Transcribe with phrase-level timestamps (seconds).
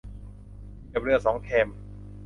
[0.87, 1.67] เหยียบเรือสองแคม